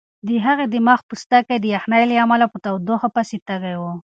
د 0.27 0.29
هغې 0.45 0.65
د 0.69 0.75
مخ 0.87 0.99
پوستکی 1.09 1.57
د 1.59 1.65
یخنۍ 1.75 2.03
له 2.09 2.15
امله 2.23 2.45
په 2.49 2.57
تودوخه 2.65 3.09
پسې 3.15 3.37
تږی 3.47 3.75
و. 3.81 3.83